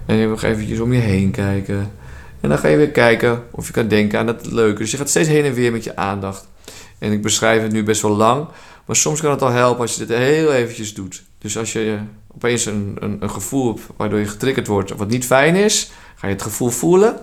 En 0.07 0.17
je 0.17 0.26
nog 0.26 0.43
eventjes 0.43 0.81
om 0.81 0.93
je 0.93 1.00
heen 1.00 1.31
kijken. 1.31 1.90
En 2.40 2.49
dan 2.49 2.59
ga 2.59 2.69
je 2.69 2.76
weer 2.76 2.90
kijken 2.90 3.43
of 3.50 3.67
je 3.67 3.73
kan 3.73 3.88
denken 3.88 4.19
aan 4.19 4.26
het 4.26 4.47
leuke. 4.47 4.78
Dus 4.78 4.90
je 4.90 4.97
gaat 4.97 5.09
steeds 5.09 5.28
heen 5.28 5.45
en 5.45 5.55
weer 5.55 5.73
met 5.73 5.85
je 5.85 5.97
aandacht. 5.97 6.49
En 6.99 7.12
ik 7.12 7.23
beschrijf 7.23 7.62
het 7.62 7.73
nu 7.73 7.83
best 7.83 8.02
wel 8.02 8.17
lang. 8.17 8.47
Maar 8.85 8.97
soms 8.97 9.21
kan 9.21 9.31
het 9.31 9.43
al 9.43 9.50
helpen 9.50 9.81
als 9.81 9.95
je 9.95 10.07
dit 10.07 10.17
heel 10.17 10.52
eventjes 10.52 10.95
doet. 10.95 11.23
Dus 11.38 11.59
als 11.59 11.73
je 11.73 11.99
opeens 12.35 12.66
een, 12.66 12.97
een, 13.00 13.16
een 13.21 13.30
gevoel 13.30 13.75
hebt 13.75 13.87
waardoor 13.97 14.18
je 14.18 14.26
getriggerd 14.26 14.66
wordt 14.66 14.90
wat 14.90 15.09
niet 15.09 15.26
fijn 15.26 15.54
is, 15.54 15.90
ga 16.16 16.26
je 16.26 16.33
het 16.33 16.42
gevoel 16.42 16.68
voelen. 16.68 17.16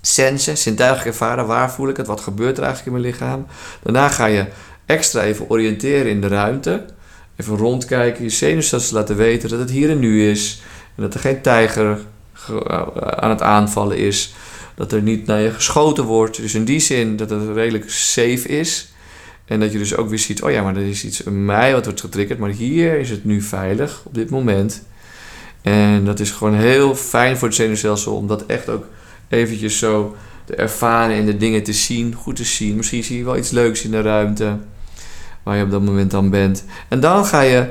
sensen, 0.00 0.58
zintuigelijk 0.58 1.06
ervaren. 1.06 1.46
Waar 1.46 1.72
voel 1.72 1.88
ik 1.88 1.96
het? 1.96 2.06
Wat 2.06 2.20
gebeurt 2.20 2.58
er 2.58 2.64
eigenlijk 2.64 2.96
in 2.96 3.02
mijn 3.02 3.12
lichaam? 3.12 3.46
Daarna 3.82 4.08
ga 4.08 4.26
je 4.26 4.46
extra 4.86 5.22
even 5.22 5.50
oriënteren 5.50 6.10
in 6.10 6.20
de 6.20 6.28
ruimte. 6.28 6.84
Even 7.36 7.56
rondkijken, 7.56 8.22
je 8.22 8.30
zenuwstelsel 8.30 8.96
laten 8.96 9.16
weten 9.16 9.48
dat 9.48 9.58
het 9.58 9.70
hier 9.70 9.90
en 9.90 9.98
nu 9.98 10.30
is. 10.30 10.62
En 10.96 11.02
dat 11.02 11.14
er 11.14 11.20
geen 11.20 11.40
tijger 11.40 11.98
aan 13.16 13.30
het 13.30 13.42
aanvallen 13.42 13.96
is. 13.96 14.34
Dat 14.74 14.92
er 14.92 15.02
niet 15.02 15.26
naar 15.26 15.40
je 15.40 15.50
geschoten 15.50 16.04
wordt. 16.04 16.36
Dus 16.36 16.54
in 16.54 16.64
die 16.64 16.80
zin 16.80 17.16
dat 17.16 17.30
het 17.30 17.54
redelijk 17.54 17.90
safe 17.90 18.48
is. 18.48 18.92
En 19.44 19.60
dat 19.60 19.72
je 19.72 19.78
dus 19.78 19.96
ook 19.96 20.08
weer 20.08 20.18
ziet, 20.18 20.42
oh 20.42 20.50
ja, 20.50 20.62
maar 20.62 20.76
er 20.76 20.88
is 20.88 21.04
iets 21.04 21.22
in 21.22 21.44
mij 21.44 21.72
wat 21.72 21.84
wordt 21.84 22.00
getriggerd. 22.00 22.38
Maar 22.38 22.50
hier 22.50 22.98
is 22.98 23.10
het 23.10 23.24
nu 23.24 23.42
veilig 23.42 24.02
op 24.04 24.14
dit 24.14 24.30
moment. 24.30 24.82
En 25.62 26.04
dat 26.04 26.20
is 26.20 26.30
gewoon 26.30 26.54
heel 26.54 26.94
fijn 26.94 27.36
voor 27.36 27.48
het 27.48 27.56
zenuwstelsel 27.56 28.16
om 28.16 28.26
dat 28.26 28.46
echt 28.46 28.68
ook 28.68 28.86
eventjes 29.28 29.78
zo 29.78 30.16
te 30.44 30.54
ervaren 30.54 31.16
en 31.16 31.26
de 31.26 31.36
dingen 31.36 31.62
te 31.62 31.72
zien, 31.72 32.14
goed 32.14 32.36
te 32.36 32.44
zien. 32.44 32.76
Misschien 32.76 33.04
zie 33.04 33.18
je 33.18 33.24
wel 33.24 33.36
iets 33.36 33.50
leuks 33.50 33.84
in 33.84 33.90
de 33.90 34.02
ruimte 34.02 34.58
waar 35.42 35.56
je 35.56 35.64
op 35.64 35.70
dat 35.70 35.82
moment 35.82 36.10
dan 36.10 36.30
bent. 36.30 36.64
En 36.88 37.00
dan 37.00 37.24
ga 37.24 37.40
je 37.40 37.70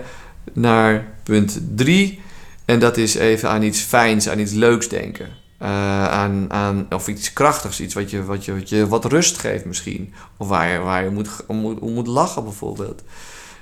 naar 0.53 1.05
punt 1.23 1.61
3 1.75 2.19
en 2.65 2.79
dat 2.79 2.97
is 2.97 3.15
even 3.15 3.49
aan 3.49 3.63
iets 3.63 3.81
fijns, 3.81 4.29
aan 4.29 4.39
iets 4.39 4.53
leuks 4.53 4.89
denken. 4.89 5.42
Uh, 5.63 6.08
aan, 6.50 6.88
of 6.89 7.08
iets 7.08 7.34
krachtigs, 7.34 7.79
iets 7.79 7.93
wat 7.93 8.10
je, 8.12 8.24
wat 8.24 8.46
je, 8.46 8.53
wat, 8.53 8.70
je, 8.70 8.88
wat 8.88 9.05
rust 9.05 9.38
geeft 9.38 9.65
misschien. 9.65 10.13
Of 10.38 10.48
waar 10.48 10.72
je, 10.72 10.79
waar 10.79 11.03
je 11.03 11.10
moet, 11.10 11.29
moet, 11.48 11.82
moet 11.82 12.08
lachen 12.08 12.43
bijvoorbeeld. 12.43 13.03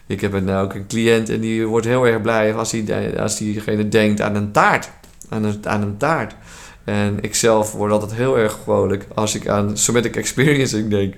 Ik 0.08 0.22
heb 0.22 0.42
nou 0.42 0.66
ook 0.66 0.74
een 0.74 0.88
cliënt 0.88 1.30
en 1.30 1.40
die 1.40 1.66
wordt 1.66 1.86
heel 1.86 2.08
erg 2.08 2.22
blij 2.22 2.56
als, 2.56 2.72
hij, 2.72 3.20
als 3.20 3.38
diegene 3.38 3.88
denkt 3.88 4.22
aan 4.22 4.36
een 4.36 4.52
taart. 4.52 4.90
Aan 5.30 5.44
een, 5.44 5.68
aan 5.68 5.82
een 5.82 5.98
taart. 5.98 6.36
En 6.84 7.18
ik 7.22 7.36
zelf 7.36 7.72
word 7.72 7.92
altijd 7.92 8.14
heel 8.14 8.38
erg 8.38 8.60
vrolijk 8.64 9.08
als 9.16 9.36
ik 9.36 9.48
aan 9.48 9.78
somatic 9.78 10.16
experiencing 10.16 10.90
denk. 10.98 11.16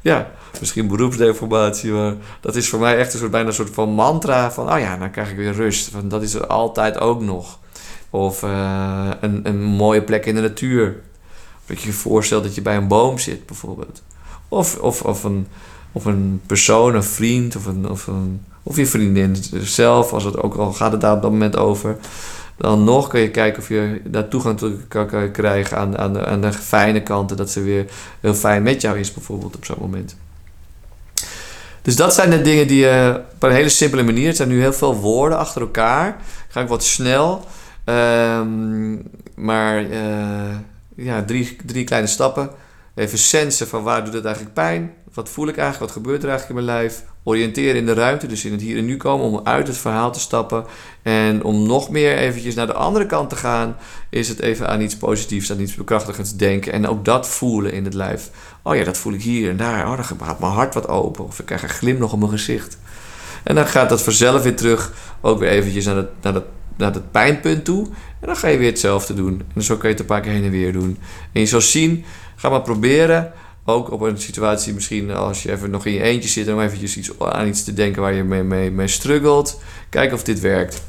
Ja, 0.00 0.30
misschien 0.60 0.88
beroepsdeformatie, 0.88 1.90
maar 1.90 2.14
dat 2.40 2.56
is 2.56 2.68
voor 2.68 2.80
mij 2.80 2.96
echt 2.96 3.12
een 3.12 3.18
soort, 3.18 3.30
bijna 3.30 3.48
een 3.48 3.54
soort 3.54 3.74
van 3.74 3.90
mantra 3.90 4.52
van, 4.52 4.72
oh 4.72 4.78
ja, 4.78 4.96
dan 4.96 5.10
krijg 5.10 5.30
ik 5.30 5.36
weer 5.36 5.52
rust. 5.52 5.88
Van, 5.88 6.08
dat 6.08 6.22
is 6.22 6.34
er 6.34 6.46
altijd 6.46 6.98
ook 6.98 7.20
nog. 7.20 7.58
Of 8.16 8.42
uh, 8.42 9.10
een, 9.20 9.40
een 9.42 9.62
mooie 9.62 10.02
plek 10.02 10.26
in 10.26 10.34
de 10.34 10.40
natuur. 10.40 11.00
Dat 11.66 11.80
je 11.80 11.86
je 11.86 11.92
voorstelt 11.92 12.42
dat 12.42 12.54
je 12.54 12.62
bij 12.62 12.76
een 12.76 12.88
boom 12.88 13.18
zit, 13.18 13.46
bijvoorbeeld. 13.46 14.02
Of, 14.48 14.78
of, 14.78 15.02
of, 15.02 15.24
een, 15.24 15.46
of 15.92 16.04
een 16.04 16.40
persoon, 16.46 16.94
een 16.94 17.04
vriend, 17.04 17.56
of, 17.56 17.66
een, 17.66 17.88
of, 17.88 18.06
een, 18.06 18.44
of 18.62 18.76
je 18.76 18.86
vriendin 18.86 19.36
zelf, 19.60 20.12
als 20.12 20.24
het 20.24 20.42
ook 20.42 20.54
al 20.54 20.72
gaat 20.72 20.92
het 20.92 21.00
daar 21.00 21.14
op 21.14 21.22
dat 21.22 21.30
moment 21.30 21.56
over. 21.56 21.96
Dan 22.56 22.84
nog 22.84 23.08
kun 23.08 23.20
je 23.20 23.30
kijken 23.30 23.62
of 23.62 23.68
je 23.68 24.00
daar 24.04 24.28
toegang 24.28 24.58
toe 24.58 24.72
kan 24.88 25.30
krijgen 25.32 25.78
aan, 25.78 25.98
aan, 25.98 26.12
de, 26.12 26.26
aan 26.26 26.40
de 26.40 26.52
fijne 26.52 27.02
kanten. 27.02 27.36
Dat 27.36 27.50
ze 27.50 27.62
weer 27.62 27.86
heel 28.20 28.34
fijn 28.34 28.62
met 28.62 28.80
jou 28.80 28.98
is, 28.98 29.12
bijvoorbeeld 29.12 29.56
op 29.56 29.64
zo'n 29.64 29.76
moment. 29.80 30.16
Dus 31.82 31.96
dat 31.96 32.14
zijn 32.14 32.30
de 32.30 32.42
dingen 32.42 32.66
die 32.66 32.78
je 32.78 33.20
op 33.34 33.42
een 33.42 33.52
hele 33.52 33.68
simpele 33.68 34.02
manier. 34.02 34.26
Het 34.26 34.36
zijn 34.36 34.48
nu 34.48 34.60
heel 34.60 34.72
veel 34.72 34.94
woorden 34.94 35.38
achter 35.38 35.60
elkaar. 35.60 36.16
Ga 36.48 36.60
ik 36.60 36.68
wat 36.68 36.84
snel. 36.84 37.44
Um, 37.88 39.02
maar 39.34 39.82
uh, 39.82 40.56
ja, 40.96 41.24
drie, 41.24 41.56
drie 41.66 41.84
kleine 41.84 42.08
stappen. 42.08 42.50
Even 42.94 43.18
sensen 43.18 43.68
van 43.68 43.82
waar 43.82 44.04
doet 44.04 44.14
het 44.14 44.24
eigenlijk 44.24 44.54
pijn? 44.54 44.94
Wat 45.14 45.28
voel 45.28 45.48
ik 45.48 45.56
eigenlijk? 45.56 45.92
Wat 45.92 46.02
gebeurt 46.02 46.22
er 46.22 46.28
eigenlijk 46.28 46.58
in 46.58 46.66
mijn 46.66 46.78
lijf? 46.78 47.04
Oriënteren 47.22 47.76
in 47.76 47.86
de 47.86 47.92
ruimte, 47.92 48.26
dus 48.26 48.44
in 48.44 48.52
het 48.52 48.60
hier 48.60 48.78
en 48.78 48.84
nu 48.84 48.96
komen 48.96 49.26
om 49.26 49.40
uit 49.44 49.66
het 49.66 49.76
verhaal 49.76 50.12
te 50.12 50.20
stappen. 50.20 50.64
En 51.02 51.44
om 51.44 51.66
nog 51.66 51.90
meer 51.90 52.16
eventjes 52.16 52.54
naar 52.54 52.66
de 52.66 52.72
andere 52.72 53.06
kant 53.06 53.30
te 53.30 53.36
gaan, 53.36 53.76
is 54.10 54.28
het 54.28 54.40
even 54.40 54.68
aan 54.68 54.80
iets 54.80 54.96
positiefs, 54.96 55.50
aan 55.50 55.60
iets 55.60 55.74
bekrachtigends 55.74 56.36
denken. 56.36 56.72
En 56.72 56.86
ook 56.86 57.04
dat 57.04 57.28
voelen 57.28 57.72
in 57.72 57.84
het 57.84 57.94
lijf. 57.94 58.30
Oh 58.62 58.76
ja, 58.76 58.84
dat 58.84 58.96
voel 58.96 59.12
ik 59.12 59.22
hier 59.22 59.50
en 59.50 59.56
daar. 59.56 59.90
Oh, 59.90 59.96
dan 59.96 60.04
gaat 60.04 60.40
mijn 60.40 60.52
hart 60.52 60.74
wat 60.74 60.88
open. 60.88 61.24
Of 61.24 61.38
ik 61.38 61.46
krijg 61.46 61.62
een 61.62 61.68
glimlach 61.68 62.12
op 62.12 62.18
mijn 62.18 62.30
gezicht. 62.30 62.78
En 63.46 63.54
dan 63.54 63.66
gaat 63.66 63.88
dat 63.88 64.02
vanzelf 64.02 64.42
weer 64.42 64.56
terug, 64.56 64.92
ook 65.20 65.38
weer 65.38 65.48
eventjes 65.48 65.84
naar 65.84 65.96
het, 65.96 66.08
naar 66.22 66.34
het, 66.34 66.44
naar 66.76 66.92
het 66.92 67.10
pijnpunt 67.10 67.64
toe. 67.64 67.86
En 68.20 68.26
dan 68.26 68.36
ga 68.36 68.48
je 68.48 68.58
weer 68.58 68.70
hetzelfde 68.70 69.14
doen. 69.14 69.42
En 69.54 69.62
zo 69.62 69.76
kan 69.76 69.88
je 69.88 69.94
het 69.94 70.00
een 70.00 70.06
paar 70.06 70.20
keer 70.20 70.32
heen 70.32 70.44
en 70.44 70.50
weer 70.50 70.72
doen. 70.72 70.98
En 71.32 71.40
je 71.40 71.46
zal 71.46 71.60
zien, 71.60 72.04
ga 72.36 72.48
maar 72.48 72.62
proberen 72.62 73.32
ook 73.64 73.90
op 73.90 74.00
een 74.00 74.18
situatie, 74.18 74.74
misschien 74.74 75.10
als 75.10 75.42
je 75.42 75.52
even 75.52 75.70
nog 75.70 75.86
in 75.86 75.92
je 75.92 76.02
eentje 76.02 76.28
zit, 76.28 76.48
om 76.48 76.60
eventjes 76.60 76.96
iets, 76.96 77.10
aan 77.18 77.48
iets 77.48 77.64
te 77.64 77.74
denken 77.74 78.02
waar 78.02 78.14
je 78.14 78.22
mee, 78.24 78.42
mee, 78.42 78.70
mee 78.70 78.88
struggelt. 78.88 79.60
Kijk 79.88 80.12
of 80.12 80.22
dit 80.22 80.40
werkt. 80.40 80.82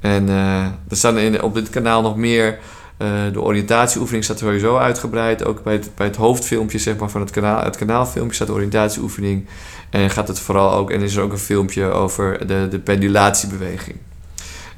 En 0.00 0.28
uh, 0.28 0.64
er 0.64 0.96
staan 0.96 1.18
in, 1.18 1.42
op 1.42 1.54
dit 1.54 1.70
kanaal 1.70 2.02
nog 2.02 2.16
meer. 2.16 2.58
Uh, 2.98 3.08
de 3.32 3.40
oriëntatieoefening 3.40 4.24
staat 4.24 4.38
sowieso 4.38 4.76
uitgebreid. 4.76 5.44
Ook 5.44 5.62
bij 5.62 5.72
het, 5.72 5.90
bij 5.94 6.06
het 6.06 6.16
hoofdfilmpje 6.16 6.78
zeg 6.78 6.96
maar, 6.96 7.10
van 7.10 7.20
het, 7.20 7.30
kanaal, 7.30 7.64
het 7.64 7.76
kanaalfilmpje 7.76 8.34
staat 8.34 8.46
de 8.46 8.52
oriëntatieoefening. 8.52 9.46
En 9.90 10.10
gaat 10.10 10.28
het 10.28 10.38
vooral 10.38 10.72
ook, 10.72 10.90
en 10.90 11.00
is 11.00 11.16
er 11.16 11.22
ook 11.22 11.32
een 11.32 11.38
filmpje 11.38 11.84
over 11.84 12.46
de, 12.46 12.66
de 12.70 12.78
pendulatiebeweging. 12.78 13.96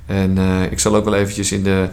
En 0.07 0.39
uh, 0.39 0.63
ik 0.63 0.79
zal 0.79 0.97
ook 0.97 1.05
wel 1.05 1.15
eventjes 1.15 1.53
in 1.53 1.63
de, 1.63 1.89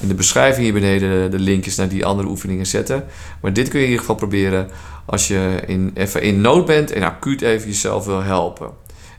in 0.00 0.08
de 0.08 0.14
beschrijving 0.14 0.64
hier 0.64 0.72
beneden 0.72 1.30
de 1.30 1.38
linkjes 1.38 1.76
naar 1.76 1.88
die 1.88 2.06
andere 2.06 2.28
oefeningen 2.28 2.66
zetten. 2.66 3.04
Maar 3.40 3.52
dit 3.52 3.68
kun 3.68 3.78
je 3.78 3.84
in 3.84 3.90
ieder 3.90 4.06
geval 4.06 4.20
proberen 4.20 4.68
als 5.04 5.28
je 5.28 5.60
in, 5.66 5.90
even 5.94 6.22
in 6.22 6.40
nood 6.40 6.66
bent 6.66 6.92
en 6.92 7.02
acuut 7.02 7.42
even 7.42 7.68
jezelf 7.68 8.04
wil 8.04 8.22
helpen. 8.22 8.70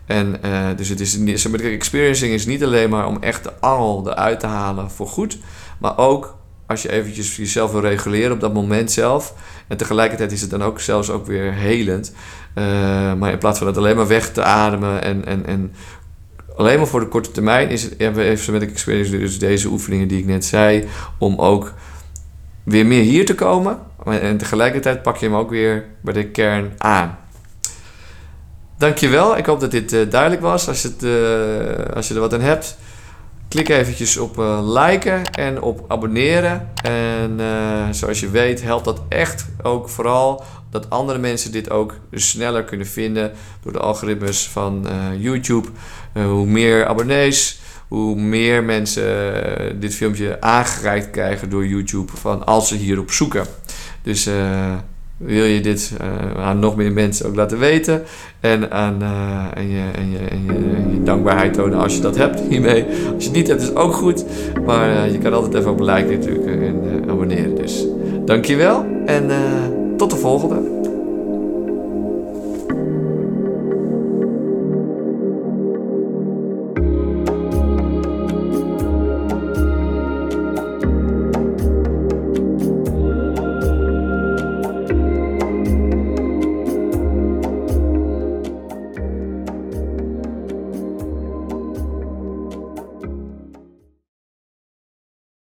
En 0.06 0.38
uh, 0.46 0.68
dus 0.75 0.89
het 0.89 1.00
is 1.00 1.18
niet, 1.18 1.62
experiencing 1.62 2.34
is 2.34 2.46
niet 2.46 2.63
alleen 2.63 2.89
maar 2.89 3.08
om 3.08 3.18
echt 3.22 3.44
de 3.44 3.60
angel 3.60 4.10
eruit 4.10 4.39
te 4.39 4.48
halen 4.48 4.92
voor 4.92 5.08
goed, 5.08 5.38
maar 5.78 5.98
ook 5.98 6.38
als 6.70 6.82
je 6.82 6.92
eventjes 6.92 7.36
jezelf 7.36 7.72
wil 7.72 7.82
reguleren 7.82 8.32
op 8.32 8.40
dat 8.40 8.54
moment 8.54 8.92
zelf. 8.92 9.34
En 9.68 9.78
tegelijkertijd 9.78 10.32
is 10.32 10.42
het 10.42 10.50
dan 10.50 10.64
ook 10.64 10.80
zelfs 10.80 11.10
ook 11.10 11.26
weer 11.26 11.54
helend. 11.54 12.14
Uh, 12.56 12.64
maar 13.14 13.32
in 13.32 13.38
plaats 13.38 13.58
van 13.58 13.68
het 13.68 13.78
alleen 13.78 13.96
maar 13.96 14.08
weg 14.08 14.32
te 14.32 14.44
ademen 14.44 15.04
en, 15.04 15.26
en, 15.26 15.46
en 15.46 15.74
alleen 16.56 16.78
maar 16.78 16.88
voor 16.88 17.00
de 17.00 17.08
korte 17.08 17.32
termijn 17.32 17.70
is 17.70 17.84
het, 17.84 17.94
hebben 17.98 18.24
we 18.24 18.30
even 18.30 18.54
met 18.54 18.62
experience 18.62 19.18
dus 19.18 19.40
deze 19.40 19.68
oefeningen 19.68 20.08
die 20.08 20.20
ik 20.20 20.26
net 20.26 20.46
zei, 20.46 20.88
om 21.18 21.40
ook 21.40 21.74
weer 22.64 22.86
meer 22.86 23.04
hier 23.04 23.26
te 23.26 23.36
komen. 23.36 23.80
En 24.06 24.38
tegelijkertijd 24.38 25.02
pak 25.02 25.18
je 25.18 25.26
hem 25.26 25.36
ook 25.36 25.50
weer 25.50 25.86
bij 26.02 26.14
de 26.14 26.26
kern 26.26 26.74
aan. 26.78 27.18
Dankjewel. 28.78 29.38
Ik 29.38 29.46
hoop 29.46 29.60
dat 29.60 29.72
dit 29.72 29.94
uh, 29.94 30.10
duidelijk 30.10 30.42
was. 30.42 30.68
Als 30.68 30.84
het, 30.84 31.04
uh, 31.04 31.12
als 31.96 32.08
je 32.08 32.14
er 32.14 32.20
wat 32.20 32.34
aan 32.34 32.42
hebt, 32.42 32.78
klik 33.50 33.70
eventjes 33.70 34.18
op 34.18 34.38
uh, 34.38 34.60
liken 34.63 35.25
en 35.25 35.62
op 35.62 35.86
abonneren. 35.88 36.70
En 36.84 37.39
zoals 37.91 38.20
je 38.20 38.29
weet 38.29 38.62
helpt 38.62 38.86
dat 38.86 39.01
echt 39.10 39.46
ook 39.62 39.89
vooral 39.89 40.44
dat 40.72 40.89
andere 40.89 41.20
mensen 41.20 41.51
dit 41.51 41.70
ook 41.70 41.96
sneller 42.12 42.63
kunnen 42.63 42.88
vinden 42.88 43.32
door 43.63 43.72
de 43.72 43.79
algoritmes 43.79 44.48
van 44.48 44.88
YouTube. 45.18 45.68
hoe 46.13 46.46
meer 46.46 46.86
abonnees, 46.86 47.60
hoe 47.88 48.15
meer 48.15 48.63
mensen 48.63 49.79
dit 49.79 49.96
filmpje 49.96 50.41
aangereikt 50.41 51.10
krijgen 51.10 51.50
door 51.50 51.68
YouTube 51.68 52.12
van 52.15 52.46
als 52.46 52.68
ze 52.68 52.75
hierop 52.75 53.12
zoeken. 53.12 53.46
Dus 54.01 54.29
wil 55.20 55.44
je 55.44 55.62
dit 55.62 55.94
uh, 56.02 56.44
aan 56.46 56.60
nog 56.60 56.76
meer 56.76 56.92
mensen 56.92 57.28
ook 57.28 57.36
laten 57.36 57.60
weten. 57.60 58.04
En, 58.40 58.72
aan, 58.72 58.98
uh, 59.02 59.46
en, 59.54 59.70
je, 59.70 59.84
en, 59.96 60.12
je, 60.12 60.18
en, 60.18 60.46
je, 60.46 61.04
dankbaarheid 61.04 61.54
tonen 61.54 61.80
als 61.80 61.96
je 61.96 62.02
dat 62.02 62.18
hebt 62.18 62.40
hiermee. 62.40 62.86
Als 62.86 63.24
je 63.24 63.30
het 63.30 63.38
niet 63.38 63.48
hebt 63.48 63.62
is 63.62 63.76
ook 63.76 63.94
goed. 63.94 64.26
Maar 64.66 65.12
je 65.12 65.18
kan 65.18 65.34
altijd 65.34 65.54
even 65.54 65.72
op 65.72 65.80
liken 65.80 66.20
natuurlijk 66.20 66.46
en 66.46 67.10
abonneren. 67.10 67.56
Dus 67.56 67.86
dankjewel 68.26 68.86
en 69.06 69.30
tot 69.98 70.10
de 70.10 70.18
volgende. 70.18 70.78